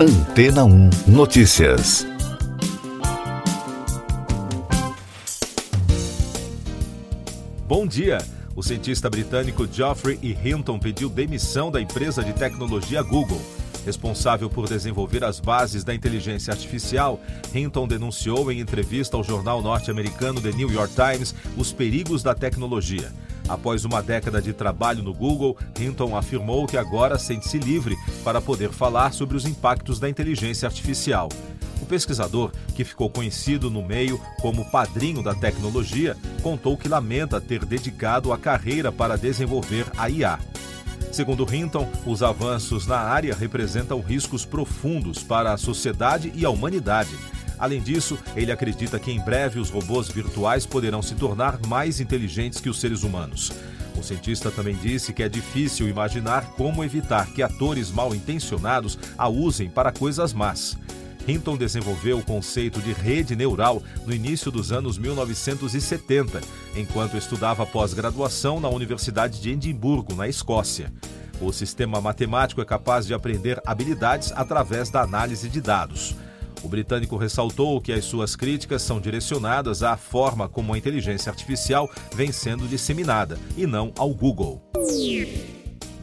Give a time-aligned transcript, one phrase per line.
[0.00, 2.06] Antena 1 Notícias.
[7.66, 8.18] Bom dia.
[8.54, 10.38] O cientista britânico Geoffrey E.
[10.48, 13.42] Hinton pediu demissão da empresa de tecnologia Google.
[13.84, 17.20] Responsável por desenvolver as bases da inteligência artificial,
[17.52, 23.12] Hinton denunciou em entrevista ao jornal norte-americano The New York Times os perigos da tecnologia.
[23.48, 28.70] Após uma década de trabalho no Google, Hinton afirmou que agora sente-se livre para poder
[28.70, 31.30] falar sobre os impactos da inteligência artificial.
[31.80, 37.64] O pesquisador, que ficou conhecido no meio como padrinho da tecnologia, contou que lamenta ter
[37.64, 40.38] dedicado a carreira para desenvolver a IA.
[41.10, 47.16] Segundo Hinton, os avanços na área representam riscos profundos para a sociedade e a humanidade.
[47.58, 52.60] Além disso, ele acredita que em breve os robôs virtuais poderão se tornar mais inteligentes
[52.60, 53.52] que os seres humanos.
[53.96, 59.28] O cientista também disse que é difícil imaginar como evitar que atores mal intencionados a
[59.28, 60.78] usem para coisas más.
[61.26, 66.40] Hinton desenvolveu o conceito de rede neural no início dos anos 1970,
[66.74, 70.90] enquanto estudava pós-graduação na Universidade de Edimburgo, na Escócia.
[71.40, 76.16] O sistema matemático é capaz de aprender habilidades através da análise de dados.
[76.62, 81.88] O britânico ressaltou que as suas críticas são direcionadas à forma como a inteligência artificial
[82.14, 84.60] vem sendo disseminada e não ao Google.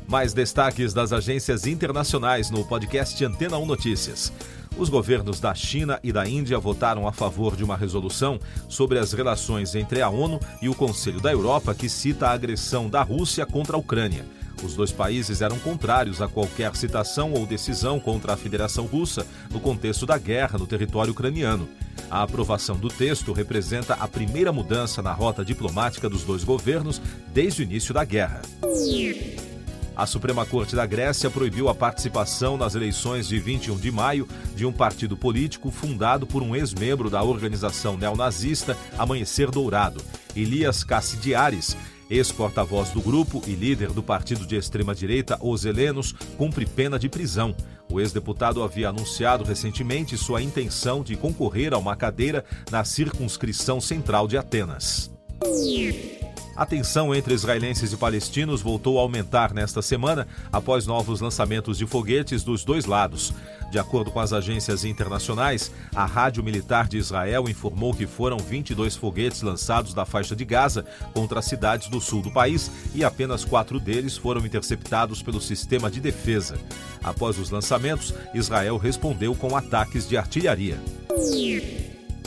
[0.08, 4.32] Mais destaques das agências internacionais no podcast Antena 1 Notícias.
[4.78, 9.14] Os governos da China e da Índia votaram a favor de uma resolução sobre as
[9.14, 13.46] relações entre a ONU e o Conselho da Europa que cita a agressão da Rússia
[13.46, 14.26] contra a Ucrânia.
[14.64, 19.60] Os dois países eram contrários a qualquer citação ou decisão contra a Federação Russa no
[19.60, 21.68] contexto da guerra no território ucraniano.
[22.10, 27.02] A aprovação do texto representa a primeira mudança na rota diplomática dos dois governos
[27.34, 28.42] desde o início da guerra.
[29.96, 34.66] A Suprema Corte da Grécia proibiu a participação nas eleições de 21 de maio de
[34.66, 40.02] um partido político fundado por um ex-membro da organização neonazista Amanhecer Dourado,
[40.36, 41.78] Elias Cassidiares,
[42.10, 47.56] Ex-porta-voz do grupo e líder do partido de extrema-direita Os Helenos cumpre pena de prisão.
[47.92, 54.28] O ex-deputado havia anunciado recentemente sua intenção de concorrer a uma cadeira na circunscrição central
[54.28, 55.12] de Atenas.
[56.56, 61.86] A tensão entre israelenses e palestinos voltou a aumentar nesta semana após novos lançamentos de
[61.86, 63.34] foguetes dos dois lados.
[63.70, 68.96] De acordo com as agências internacionais, a Rádio Militar de Israel informou que foram 22
[68.96, 73.44] foguetes lançados da faixa de Gaza contra as cidades do sul do país e apenas
[73.44, 76.58] quatro deles foram interceptados pelo sistema de defesa.
[77.04, 80.80] Após os lançamentos, Israel respondeu com ataques de artilharia.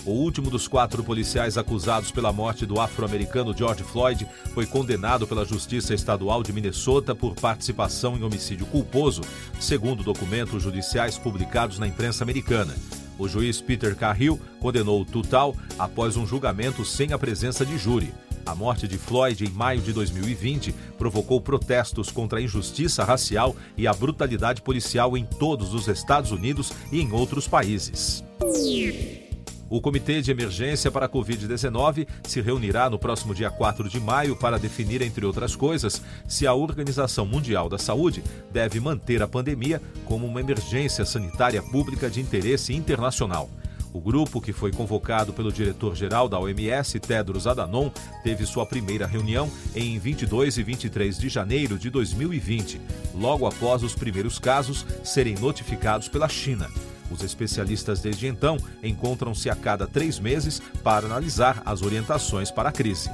[0.05, 5.45] O último dos quatro policiais acusados pela morte do afro-americano George Floyd foi condenado pela
[5.45, 9.23] Justiça Estadual de Minnesota por participação em homicídio culposo,
[9.61, 12.75] segundo documentos judiciais publicados na imprensa americana.
[13.19, 18.15] O juiz Peter Carrill condenou o Tutal após um julgamento sem a presença de júri.
[18.47, 23.87] A morte de Floyd em maio de 2020 provocou protestos contra a injustiça racial e
[23.87, 28.25] a brutalidade policial em todos os Estados Unidos e em outros países.
[29.71, 34.34] O Comitê de Emergência para a Covid-19 se reunirá no próximo dia 4 de maio
[34.34, 39.83] para definir, entre outras coisas, se a Organização Mundial da Saúde deve manter a pandemia
[40.06, 43.51] como uma emergência sanitária pública de interesse internacional.
[43.93, 47.91] O grupo, que foi convocado pelo diretor-geral da OMS, Tedros Adhanom,
[48.23, 52.81] teve sua primeira reunião em 22 e 23 de janeiro de 2020,
[53.15, 56.69] logo após os primeiros casos serem notificados pela China.
[57.11, 62.73] Os especialistas desde então encontram-se a cada três meses para analisar as orientações para a
[62.73, 63.11] crise.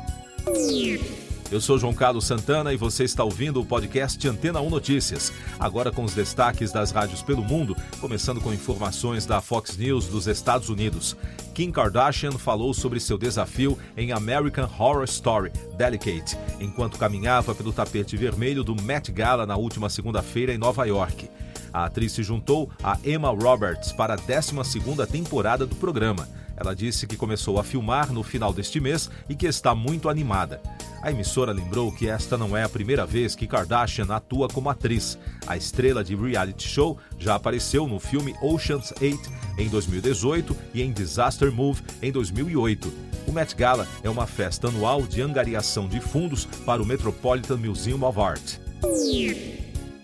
[1.51, 5.33] Eu sou João Carlos Santana e você está ouvindo o podcast Antena 1 Notícias.
[5.61, 10.27] Agora com os destaques das rádios pelo mundo, começando com informações da Fox News dos
[10.27, 11.17] Estados Unidos.
[11.55, 18.17] Kim Kardashian falou sobre seu desafio em American Horror Story Delicate, enquanto caminhava pelo tapete
[18.17, 21.29] vermelho do Met Gala na última segunda-feira em Nova York.
[21.75, 26.29] A atriz se juntou a Emma Roberts para a 12ª temporada do programa.
[26.57, 30.63] Ela disse que começou a filmar no final deste mês e que está muito animada.
[31.03, 35.19] A emissora lembrou que esta não é a primeira vez que Kardashian atua como atriz.
[35.49, 39.19] A estrela de reality show já apareceu no filme Ocean's 8
[39.59, 42.93] em 2018 e em Disaster Move em 2008.
[43.27, 48.05] O Met Gala é uma festa anual de angariação de fundos para o Metropolitan Museum
[48.05, 48.59] of Art.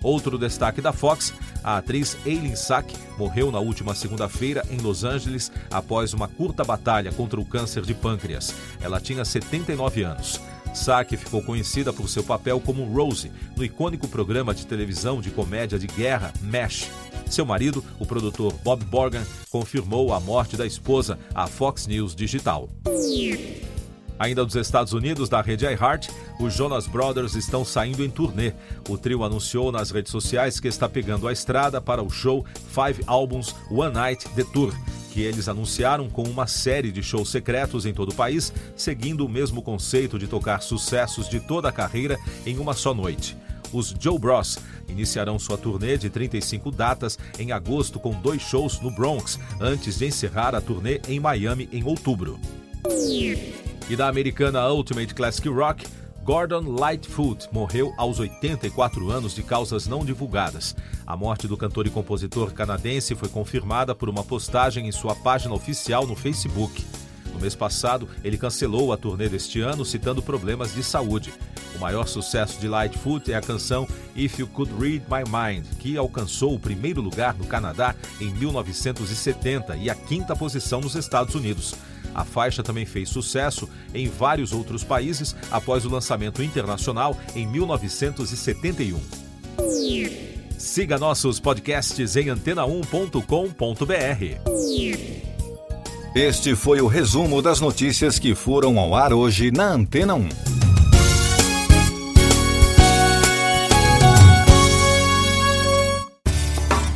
[0.02, 1.32] Outro destaque da Fox
[1.62, 7.12] a atriz Eileen Sack morreu na última segunda-feira em Los Angeles após uma curta batalha
[7.12, 8.55] contra o câncer de pâncreas.
[8.81, 10.41] Ela tinha 79 anos.
[10.75, 15.79] Sack ficou conhecida por seu papel como Rose no icônico programa de televisão de comédia
[15.79, 16.89] de guerra MASH.
[17.29, 22.69] Seu marido, o produtor Bob Morgan, confirmou a morte da esposa à Fox News Digital.
[24.20, 28.52] Ainda dos Estados Unidos, da rede iHeart, os Jonas Brothers estão saindo em turnê.
[28.87, 33.02] O trio anunciou nas redes sociais que está pegando a estrada para o show Five
[33.06, 34.75] Albums One Night The Tour,
[35.11, 39.28] que eles anunciaram com uma série de shows secretos em todo o país, seguindo o
[39.28, 43.34] mesmo conceito de tocar sucessos de toda a carreira em uma só noite.
[43.73, 48.90] Os Joe Bros iniciarão sua turnê de 35 datas em agosto com dois shows no
[48.90, 52.38] Bronx, antes de encerrar a turnê em Miami em outubro.
[53.90, 55.84] E da americana Ultimate Classic Rock,
[56.22, 60.76] Gordon Lightfoot morreu aos 84 anos de causas não divulgadas.
[61.04, 65.52] A morte do cantor e compositor canadense foi confirmada por uma postagem em sua página
[65.52, 66.87] oficial no Facebook.
[67.34, 71.34] No mês passado, ele cancelou a turnê deste ano, citando problemas de saúde.
[71.75, 75.96] O maior sucesso de Lightfoot é a canção If You Could Read My Mind, que
[75.96, 81.75] alcançou o primeiro lugar no Canadá em 1970 e a quinta posição nos Estados Unidos.
[82.15, 89.01] A faixa também fez sucesso em vários outros países após o lançamento internacional em 1971.
[90.59, 93.21] Siga nossos podcasts em antena1.com.br.
[96.15, 100.29] Este foi o resumo das notícias que foram ao ar hoje na Antena 1.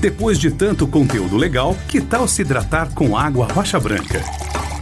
[0.04, 4.22] Depois de tanto conteúdo legal, que tal se hidratar com água rocha branca?